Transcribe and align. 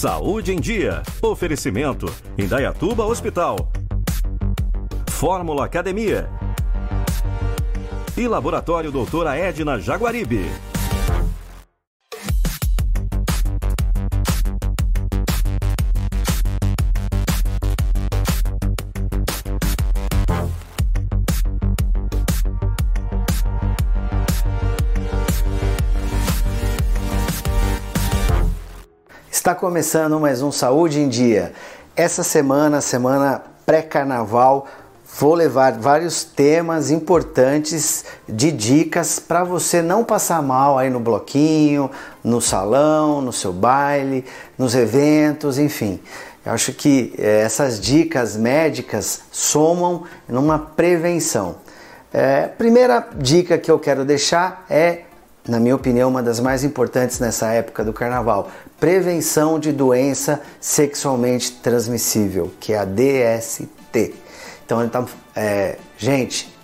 Saúde 0.00 0.54
em 0.54 0.58
Dia. 0.58 1.02
Oferecimento: 1.20 2.06
Indaiatuba 2.38 3.04
Hospital. 3.04 3.70
Fórmula 5.10 5.66
Academia. 5.66 6.26
E 8.16 8.26
Laboratório 8.26 8.90
Doutora 8.90 9.36
Edna 9.36 9.78
Jaguaribe. 9.78 10.69
Está 29.40 29.54
começando 29.54 30.20
mais 30.20 30.42
um 30.42 30.52
Saúde 30.52 31.00
em 31.00 31.08
Dia. 31.08 31.54
Essa 31.96 32.22
semana, 32.22 32.82
semana 32.82 33.42
pré-carnaval, 33.64 34.66
vou 35.18 35.32
levar 35.32 35.78
vários 35.78 36.22
temas 36.22 36.90
importantes 36.90 38.04
de 38.28 38.52
dicas 38.52 39.18
para 39.18 39.42
você 39.42 39.80
não 39.80 40.04
passar 40.04 40.42
mal 40.42 40.76
aí 40.76 40.90
no 40.90 41.00
bloquinho, 41.00 41.90
no 42.22 42.38
salão, 42.38 43.22
no 43.22 43.32
seu 43.32 43.50
baile, 43.50 44.26
nos 44.58 44.74
eventos, 44.74 45.58
enfim. 45.58 45.98
Eu 46.44 46.52
acho 46.52 46.74
que 46.74 47.14
eh, 47.16 47.40
essas 47.40 47.80
dicas 47.80 48.36
médicas 48.36 49.22
somam 49.32 50.04
numa 50.28 50.58
prevenção. 50.58 51.56
É, 52.12 52.46
primeira 52.46 53.08
dica 53.16 53.56
que 53.56 53.70
eu 53.70 53.78
quero 53.78 54.04
deixar 54.04 54.66
é 54.68 55.04
na 55.48 55.58
minha 55.58 55.74
opinião, 55.74 56.08
uma 56.08 56.22
das 56.22 56.38
mais 56.38 56.64
importantes 56.64 57.18
nessa 57.18 57.52
época 57.52 57.84
do 57.84 57.92
carnaval: 57.92 58.50
prevenção 58.78 59.58
de 59.58 59.72
doença 59.72 60.40
sexualmente 60.60 61.52
transmissível, 61.52 62.52
que 62.60 62.72
é 62.72 62.78
a 62.78 62.84
DST. 62.84 64.14
Então, 64.64 64.88
tá, 64.88 65.04
é, 65.34 65.76
gente, 65.96 66.54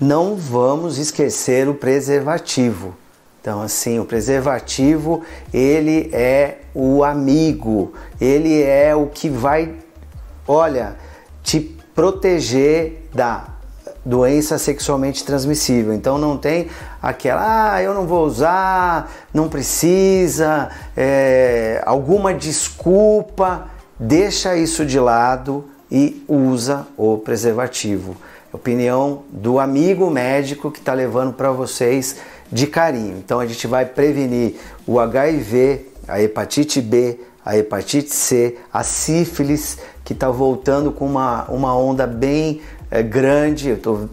não 0.00 0.36
vamos 0.36 0.98
esquecer 0.98 1.68
o 1.68 1.74
preservativo. 1.74 2.96
Então, 3.40 3.60
assim, 3.60 3.98
o 3.98 4.06
preservativo 4.06 5.22
ele 5.52 6.08
é 6.14 6.62
o 6.74 7.04
amigo, 7.04 7.92
ele 8.18 8.62
é 8.62 8.94
o 8.94 9.06
que 9.06 9.28
vai, 9.28 9.74
olha, 10.48 10.96
te 11.42 11.60
proteger 11.94 13.06
da 13.12 13.53
doença 14.04 14.58
sexualmente 14.58 15.24
transmissível. 15.24 15.94
Então 15.94 16.18
não 16.18 16.36
tem 16.36 16.68
aquela, 17.00 17.74
ah, 17.74 17.82
eu 17.82 17.94
não 17.94 18.06
vou 18.06 18.26
usar, 18.26 19.10
não 19.32 19.48
precisa, 19.48 20.70
é, 20.96 21.82
alguma 21.86 22.34
desculpa. 22.34 23.68
Deixa 23.98 24.56
isso 24.56 24.84
de 24.84 24.98
lado 24.98 25.64
e 25.90 26.24
usa 26.28 26.86
o 26.96 27.18
preservativo. 27.18 28.16
Opinião 28.52 29.22
do 29.30 29.58
amigo 29.58 30.10
médico 30.10 30.70
que 30.70 30.78
está 30.78 30.92
levando 30.92 31.32
para 31.32 31.50
vocês 31.50 32.16
de 32.50 32.66
carinho. 32.66 33.16
Então 33.18 33.40
a 33.40 33.46
gente 33.46 33.66
vai 33.66 33.84
prevenir 33.84 34.56
o 34.86 35.00
HIV, 35.00 35.88
a 36.06 36.20
hepatite 36.20 36.80
B, 36.80 37.18
a 37.44 37.56
hepatite 37.56 38.14
C, 38.14 38.56
a 38.72 38.82
sífilis, 38.82 39.78
que 40.04 40.12
está 40.12 40.30
voltando 40.30 40.92
com 40.92 41.06
uma, 41.06 41.44
uma 41.44 41.76
onda 41.76 42.06
bem 42.06 42.60
é, 42.90 43.02
grande. 43.02 43.68
Eu 43.68 43.76
estou 43.76 44.08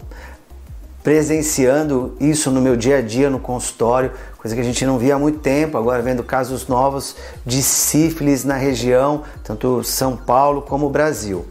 presenciando 1.02 2.16
isso 2.20 2.50
no 2.50 2.60
meu 2.60 2.76
dia 2.76 2.98
a 2.98 3.00
dia 3.00 3.28
no 3.28 3.40
consultório, 3.40 4.12
coisa 4.38 4.54
que 4.54 4.60
a 4.60 4.64
gente 4.64 4.86
não 4.86 4.98
via 4.98 5.16
há 5.16 5.18
muito 5.18 5.40
tempo, 5.40 5.76
agora 5.76 6.00
vendo 6.00 6.22
casos 6.22 6.68
novos 6.68 7.16
de 7.44 7.62
sífilis 7.62 8.44
na 8.44 8.54
região, 8.54 9.22
tanto 9.42 9.82
São 9.82 10.16
Paulo 10.16 10.62
como 10.62 10.88
Brasil. 10.88 11.44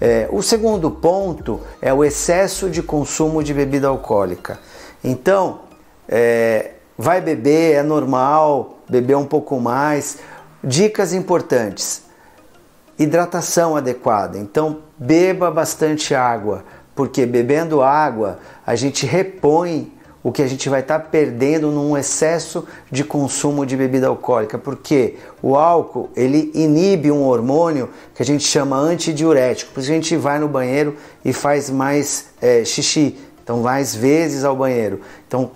É, 0.00 0.28
o 0.30 0.42
segundo 0.42 0.90
ponto 0.90 1.60
é 1.80 1.92
o 1.94 2.04
excesso 2.04 2.68
de 2.68 2.82
consumo 2.82 3.42
de 3.42 3.54
bebida 3.54 3.88
alcoólica. 3.88 4.58
Então, 5.02 5.60
é, 6.08 6.72
vai 6.98 7.20
beber, 7.20 7.76
é 7.76 7.82
normal 7.82 8.78
beber 8.88 9.16
um 9.16 9.24
pouco 9.24 9.58
mais. 9.60 10.18
Dicas 10.62 11.12
importantes: 11.12 12.02
hidratação 12.98 13.76
adequada. 13.76 14.38
Então, 14.38 14.78
beba 14.98 15.50
bastante 15.50 16.14
água, 16.14 16.64
porque 16.94 17.26
bebendo 17.26 17.82
água 17.82 18.38
a 18.66 18.74
gente 18.74 19.06
repõe 19.06 19.92
o 20.26 20.32
que 20.32 20.42
a 20.42 20.46
gente 20.48 20.68
vai 20.68 20.80
estar 20.80 20.98
tá 20.98 21.04
perdendo 21.08 21.70
num 21.70 21.96
excesso 21.96 22.66
de 22.90 23.04
consumo 23.04 23.64
de 23.64 23.76
bebida 23.76 24.08
alcoólica, 24.08 24.58
porque 24.58 25.14
o 25.40 25.54
álcool 25.54 26.10
ele 26.16 26.50
inibe 26.52 27.12
um 27.12 27.22
hormônio 27.22 27.90
que 28.12 28.22
a 28.22 28.26
gente 28.26 28.42
chama 28.42 28.76
antidiurético, 28.76 29.72
por 29.72 29.78
isso 29.78 29.92
a 29.92 29.94
gente 29.94 30.16
vai 30.16 30.40
no 30.40 30.48
banheiro 30.48 30.96
e 31.24 31.32
faz 31.32 31.70
mais 31.70 32.30
é, 32.42 32.64
xixi, 32.64 33.16
então 33.40 33.58
mais 33.60 33.94
vezes 33.94 34.42
ao 34.42 34.56
banheiro. 34.56 35.00
Então 35.28 35.52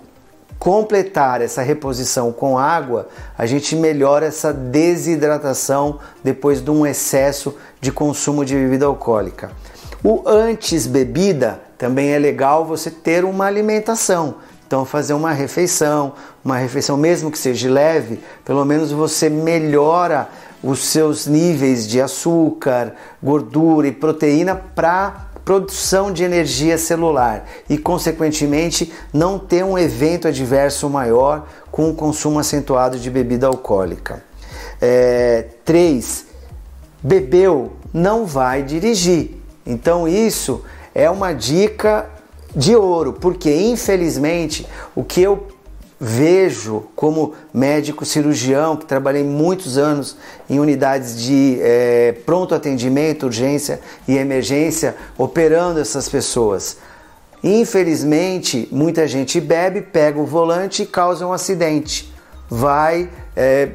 completar 0.61 1.41
essa 1.41 1.63
reposição 1.63 2.31
com 2.31 2.55
água, 2.55 3.07
a 3.35 3.47
gente 3.47 3.75
melhora 3.75 4.27
essa 4.27 4.53
desidratação 4.53 5.97
depois 6.23 6.61
de 6.61 6.69
um 6.69 6.85
excesso 6.85 7.57
de 7.81 7.91
consumo 7.91 8.45
de 8.45 8.53
bebida 8.53 8.85
alcoólica. 8.85 9.49
O 10.03 10.21
antes 10.23 10.85
bebida 10.85 11.59
também 11.79 12.11
é 12.11 12.19
legal 12.19 12.63
você 12.63 12.91
ter 12.91 13.25
uma 13.25 13.47
alimentação. 13.47 14.35
Então, 14.67 14.85
fazer 14.85 15.13
uma 15.13 15.31
refeição, 15.31 16.13
uma 16.45 16.57
refeição 16.57 16.95
mesmo 16.95 17.31
que 17.31 17.39
seja 17.39 17.67
leve, 17.67 18.19
pelo 18.45 18.63
menos 18.63 18.91
você 18.91 19.31
melhora 19.31 20.29
os 20.61 20.85
seus 20.85 21.25
níveis 21.25 21.87
de 21.87 21.99
açúcar, 21.99 22.93
gordura 23.21 23.87
e 23.87 23.91
proteína 23.91 24.55
para 24.75 25.30
produção 25.51 26.13
de 26.13 26.23
energia 26.23 26.77
celular 26.77 27.45
e, 27.69 27.77
consequentemente, 27.77 28.89
não 29.11 29.37
ter 29.37 29.65
um 29.65 29.77
evento 29.77 30.29
adverso 30.29 30.89
maior 30.89 31.45
com 31.69 31.89
o 31.89 31.93
consumo 31.93 32.39
acentuado 32.39 32.97
de 32.97 33.09
bebida 33.09 33.47
alcoólica. 33.47 34.23
3. 35.65 36.25
É, 36.25 36.33
bebeu, 37.03 37.73
não 37.93 38.25
vai 38.25 38.63
dirigir. 38.63 39.41
Então, 39.65 40.07
isso 40.07 40.63
é 40.95 41.09
uma 41.09 41.33
dica 41.33 42.09
de 42.55 42.73
ouro, 42.73 43.11
porque 43.11 43.53
infelizmente 43.53 44.65
o 44.95 45.03
que 45.03 45.21
eu 45.21 45.47
vejo 46.03 46.85
como 46.95 47.35
médico 47.53 48.03
cirurgião, 48.03 48.75
que 48.75 48.87
trabalhei 48.87 49.23
muitos 49.23 49.77
anos 49.77 50.17
em 50.49 50.59
unidades 50.59 51.21
de 51.21 51.59
é, 51.61 52.15
pronto 52.25 52.55
atendimento, 52.55 53.27
urgência 53.27 53.79
e 54.07 54.17
emergência, 54.17 54.95
operando 55.15 55.79
essas 55.79 56.09
pessoas. 56.09 56.77
Infelizmente, 57.43 58.67
muita 58.71 59.07
gente 59.07 59.39
bebe, 59.39 59.81
pega 59.81 60.19
o 60.19 60.25
volante 60.25 60.81
e 60.81 60.85
causa 60.87 61.27
um 61.27 61.33
acidente. 61.33 62.11
Vai 62.49 63.07
é, 63.35 63.69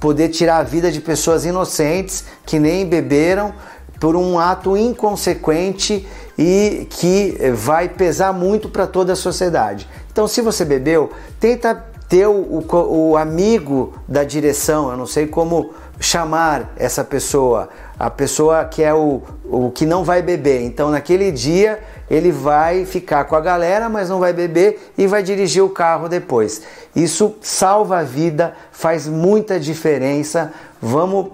poder 0.00 0.30
tirar 0.30 0.58
a 0.58 0.62
vida 0.64 0.90
de 0.90 1.00
pessoas 1.00 1.44
inocentes 1.44 2.24
que 2.44 2.58
nem 2.58 2.84
beberam 2.84 3.54
por 4.00 4.16
um 4.16 4.38
ato 4.38 4.76
inconsequente 4.76 6.06
e 6.38 6.86
que 6.90 7.36
vai 7.54 7.88
pesar 7.88 8.32
muito 8.32 8.68
para 8.68 8.86
toda 8.86 9.12
a 9.12 9.16
sociedade. 9.16 9.88
Então, 10.12 10.28
se 10.28 10.40
você 10.40 10.64
bebeu, 10.64 11.10
tenta 11.40 11.74
ter 12.08 12.26
o, 12.26 12.32
o, 12.32 13.10
o, 13.10 13.16
amigo 13.16 13.94
da 14.06 14.22
direção, 14.22 14.90
eu 14.90 14.96
não 14.96 15.06
sei 15.06 15.26
como 15.26 15.70
chamar 15.98 16.72
essa 16.76 17.02
pessoa, 17.02 17.68
a 17.98 18.08
pessoa 18.08 18.64
que 18.64 18.82
é 18.82 18.94
o, 18.94 19.22
o 19.44 19.70
que 19.70 19.84
não 19.84 20.04
vai 20.04 20.22
beber. 20.22 20.62
Então, 20.62 20.90
naquele 20.90 21.32
dia, 21.32 21.80
ele 22.08 22.30
vai 22.30 22.84
ficar 22.84 23.24
com 23.24 23.34
a 23.34 23.40
galera, 23.40 23.88
mas 23.88 24.08
não 24.08 24.20
vai 24.20 24.32
beber 24.32 24.92
e 24.96 25.06
vai 25.06 25.22
dirigir 25.22 25.64
o 25.64 25.68
carro 25.68 26.08
depois. 26.08 26.62
Isso 26.94 27.34
salva 27.40 27.98
a 27.98 28.02
vida, 28.02 28.54
faz 28.70 29.08
muita 29.08 29.58
diferença. 29.58 30.52
Vamos 30.80 31.32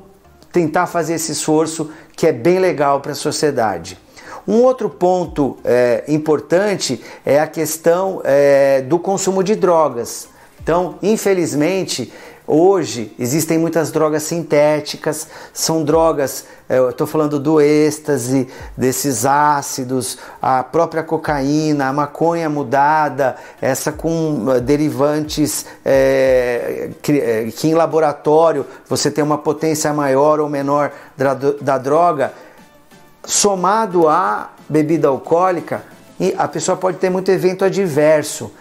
tentar 0.53 0.87
fazer 0.87 1.15
esse 1.15 1.33
esforço 1.33 1.91
que 2.15 2.27
é 2.27 2.33
bem 2.33 2.59
legal 2.59 3.01
para 3.01 3.13
a 3.13 3.17
sociedade. 3.17 3.99
Um 4.47 4.63
outro 4.63 4.91
ponto 4.91 5.57
é, 5.65 6.05
importante 6.09 7.03
é 7.25 7.41
a 7.41 7.47
questão 7.47 8.21
é, 8.25 8.83
do 8.83 8.99
consumo 8.99 9.43
de 9.43 9.55
drogas. 9.55 10.29
Então, 10.63 10.97
infelizmente, 11.03 12.13
Hoje 12.47 13.15
existem 13.21 13.57
muitas 13.57 13.93
drogas 13.93 14.25
sintéticas, 14.25 15.29
são 15.53 15.85
drogas, 15.85 16.45
é, 16.69 16.77
eu 16.77 16.91
estou 16.91 17.07
falando 17.07 17.39
do 17.39 17.61
êxtase, 17.61 18.49
desses 18.77 19.25
ácidos, 19.25 20.19
a 20.41 20.61
própria 20.65 21.05
cocaína, 21.05 21.87
a 21.87 21.93
maconha 21.93 22.51
mudada, 22.51 23.37
essa 23.61 23.93
com 23.93 24.47
eh, 24.49 24.61
derivantes 24.61 25.67
é, 25.85 26.91
que, 27.01 27.21
é, 27.21 27.45
que, 27.55 27.69
em 27.69 27.75
laboratório 27.75 28.67
você 28.89 29.09
tem 29.09 29.23
uma 29.23 29.39
potência 29.39 29.93
maior 29.93 30.41
ou 30.41 30.49
menor 30.49 30.91
da, 31.17 31.35
da 31.35 31.79
droga, 31.79 32.33
somado 33.25 34.09
à 34.09 34.51
bebida 34.69 35.07
alcoólica, 35.07 35.85
a 36.37 36.49
pessoa 36.49 36.77
pode 36.77 36.99
ter 36.99 37.09
muito 37.09 37.31
evento 37.31 37.65
adverso, 37.65 38.53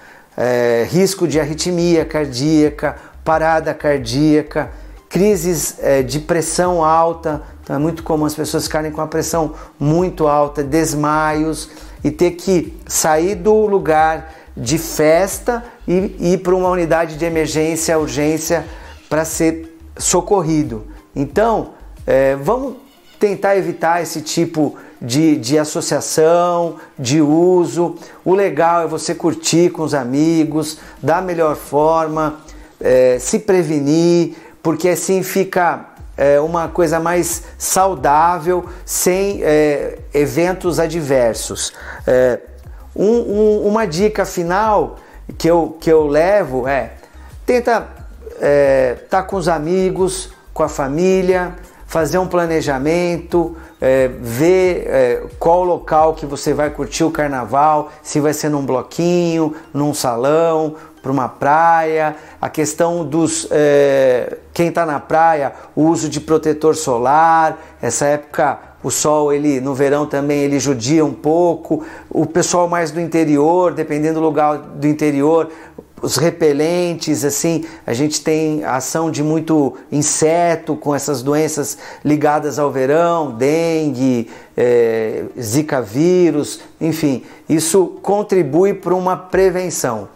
risco 0.90 1.28
de 1.28 1.40
arritmia 1.40 2.04
cardíaca, 2.06 2.96
parada 3.24 3.74
cardíaca. 3.74 4.72
crises 5.10 5.76
é, 5.80 6.02
de 6.02 6.20
pressão 6.20 6.84
alta, 6.84 7.42
então 7.64 7.76
é 7.76 7.80
muito 7.80 8.02
comum 8.02 8.26
as 8.26 8.34
pessoas 8.34 8.64
ficarem 8.64 8.92
com 8.92 9.02
a 9.02 9.08
pressão 9.08 9.54
muito 9.78 10.28
alta, 10.28 10.64
desmaios 10.64 11.70
e 12.04 12.10
ter 12.10 12.32
que 12.32 12.78
sair 12.88 13.36
do 13.36 13.66
lugar 13.66 14.34
de 14.56 14.78
festa 14.78 15.64
e 15.88 16.16
ir 16.34 16.38
para 16.40 16.56
uma 16.56 16.70
unidade 16.70 17.18
de 17.18 17.26
emergência, 17.26 17.98
urgência 18.00 18.66
para 19.10 19.26
ser 19.26 19.78
socorrido. 19.98 20.86
Então, 21.16 21.72
é, 22.08 22.36
vamos 22.36 22.76
tentar 23.20 23.56
evitar 23.56 24.02
esse 24.02 24.22
tipo 24.22 24.76
de, 25.02 25.38
de 25.38 25.58
associação, 25.58 26.76
de 26.98 27.22
uso. 27.22 27.96
O 28.26 28.34
legal 28.34 28.84
é 28.84 28.88
você 28.88 29.14
curtir 29.14 29.72
com 29.72 29.84
os 29.84 29.94
amigos, 29.94 30.80
da 31.02 31.22
melhor 31.22 31.56
forma, 31.56 32.40
é, 32.82 33.18
se 33.20 33.40
prevenir, 33.40 34.36
porque 34.62 34.90
assim 34.90 35.24
fica 35.24 35.86
é, 36.18 36.40
uma 36.40 36.68
coisa 36.68 37.00
mais 37.00 37.44
saudável, 37.58 38.66
sem 38.86 39.42
é, 39.44 40.00
eventos 40.14 40.80
adversos. 40.80 41.74
É, 42.06 42.40
um, 42.96 43.06
um, 43.06 43.68
uma 43.68 43.86
dica 43.86 44.26
final 44.26 44.98
que 45.38 45.50
eu, 45.50 45.78
que 45.80 45.90
eu 45.90 46.08
levo 46.08 46.68
é 46.68 46.94
tenta 47.46 47.72
estar 47.72 48.08
é, 48.40 48.96
tá 49.10 49.24
com 49.24 49.36
os 49.36 49.48
amigos, 49.48 50.32
com 50.54 50.64
a 50.64 50.70
família, 50.70 51.56
fazer 51.92 52.18
um 52.20 52.26
planejamento, 52.26 53.54
é, 53.82 54.08
ver 54.08 54.86
é, 54.88 55.24
qual 55.38 55.62
local 55.66 56.14
que 56.14 56.26
você 56.26 56.54
vai 56.54 56.70
curtir 56.70 57.04
o 57.04 57.12
carnaval, 57.12 57.92
se 58.02 58.22
vai 58.22 58.32
ser 58.32 58.48
num 58.48 58.66
bloquinho, 58.66 59.54
num 59.74 59.94
salão, 59.94 60.78
para 61.02 61.12
uma 61.12 61.28
praia, 61.28 62.16
a 62.42 62.48
questão 62.48 63.04
dos 63.04 63.46
é, 63.52 64.38
quem 64.54 64.70
está 64.70 64.86
na 64.86 65.02
praia, 65.02 65.52
o 65.76 65.84
uso 65.84 66.08
de 66.08 66.22
protetor 66.22 66.78
solar, 66.78 67.60
essa 67.82 68.06
época 68.06 68.58
o 68.82 68.90
sol 68.90 69.34
ele 69.34 69.60
no 69.60 69.76
verão 69.76 70.06
também 70.06 70.40
ele 70.40 70.62
judia 70.62 71.04
um 71.04 71.14
pouco, 71.14 71.84
o 72.10 72.26
pessoal 72.26 72.70
mais 72.70 72.90
do 72.90 73.02
interior, 73.02 73.74
dependendo 73.74 74.22
do 74.22 74.26
lugar 74.26 74.58
do 74.58 74.88
interior, 74.88 75.50
os 76.02 76.18
repelentes, 76.18 77.24
assim, 77.24 77.66
a 77.86 77.94
gente 77.94 78.22
tem 78.22 78.64
ação 78.64 79.12
de 79.12 79.22
muito 79.24 79.78
inseto 79.92 80.76
com 80.76 80.96
essas 80.96 81.22
doenças 81.22 81.78
ligadas 82.04 82.58
ao 82.58 82.72
verão, 82.72 83.32
dengue, 83.32 84.30
é, 84.58 85.26
zika 85.40 85.82
vírus, 85.82 86.60
enfim, 86.80 87.24
isso 87.48 88.00
contribui 88.02 88.74
para 88.74 88.96
uma 88.96 89.16
prevenção. 89.16 90.10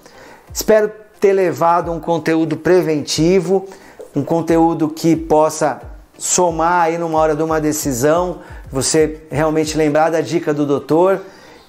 Espero 0.52 0.92
ter 1.20 1.34
levado 1.34 1.92
um 1.92 2.00
conteúdo 2.00 2.58
preventivo, 2.58 3.68
um 4.16 4.24
conteúdo 4.24 4.90
que 4.90 5.16
possa 5.16 5.82
somar 6.18 6.84
aí 6.84 6.98
numa 6.98 7.20
hora 7.20 7.36
de 7.36 7.44
uma 7.44 7.60
decisão, 7.60 8.40
você 8.72 9.22
realmente 9.30 9.78
lembrar 9.78 10.10
da 10.10 10.22
dica 10.22 10.54
do 10.54 10.66
doutor 10.66 11.22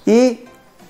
e 0.05 0.46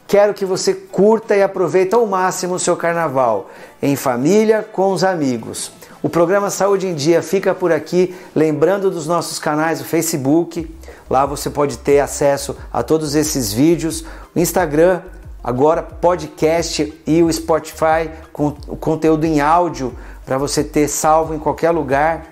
quero 0.07 0.33
que 0.33 0.45
você 0.45 0.74
curta 0.74 1.36
e 1.36 1.44
aproveite 1.44 1.94
ao 1.94 2.06
máximo 2.07 2.56
o 2.56 2.59
seu 2.59 2.77
carnaval 2.77 3.50
em 3.81 3.95
família, 3.95 4.63
com 4.63 4.92
os 4.94 5.04
amigos. 5.04 5.71
O 6.01 6.07
programa 6.07 6.50
Saúde 6.50 6.88
em 6.88 6.95
Dia 6.95 7.21
fica 7.21 7.54
por 7.54 7.71
aqui, 7.71 8.15
lembrando 8.33 8.89
dos 8.89 9.06
nossos 9.06 9.38
canais 9.38 9.80
do 9.80 9.86
Facebook, 9.86 10.74
lá 11.09 11.25
você 11.25 11.50
pode 11.50 11.80
ter 11.80 12.00
acesso 12.00 12.56
a 12.71 12.81
todos 12.81 13.15
esses 13.15 13.51
vídeos, 13.51 14.06
o 14.33 14.39
Instagram, 14.39 15.01
agora 15.44 15.83
podcast 15.83 17.01
e 17.06 17.21
o 17.21 17.31
Spotify 17.31 18.10
com 18.31 18.56
o 18.68 18.77
conteúdo 18.77 19.25
em 19.25 19.42
áudio 19.42 19.94
para 20.25 20.38
você 20.38 20.63
ter 20.63 20.88
salvo 20.88 21.33
em 21.33 21.39
qualquer 21.39 21.71
lugar. 21.71 22.25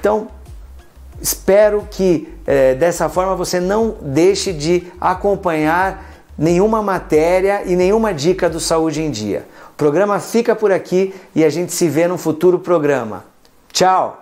Então, 0.00 0.28
espero 1.20 1.86
que 1.90 2.32
é, 2.46 2.74
dessa 2.74 3.08
forma 3.08 3.36
você 3.36 3.60
não 3.60 3.96
deixe 4.00 4.52
de 4.52 4.90
acompanhar 5.00 6.09
nenhuma 6.40 6.82
matéria 6.82 7.64
e 7.66 7.76
nenhuma 7.76 8.14
dica 8.14 8.48
do 8.48 8.58
Saúde 8.58 9.02
em 9.02 9.10
Dia. 9.10 9.46
O 9.72 9.74
programa 9.74 10.18
fica 10.18 10.56
por 10.56 10.72
aqui 10.72 11.14
e 11.34 11.44
a 11.44 11.50
gente 11.50 11.70
se 11.70 11.86
vê 11.86 12.08
no 12.08 12.16
futuro 12.16 12.58
programa. 12.58 13.26
Tchau! 13.70 14.16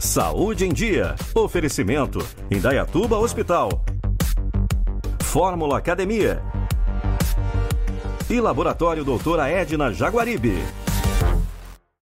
Saúde 0.00 0.64
em 0.66 0.72
Dia. 0.72 1.14
Oferecimento: 1.34 2.26
Indaiatuba 2.50 3.18
Hospital. 3.18 3.84
Fórmula 5.22 5.76
Academia. 5.76 6.42
E 8.30 8.40
Laboratório 8.40 9.04
Doutora 9.04 9.48
Edna 9.48 9.90
Jaguaribe. 9.90 10.87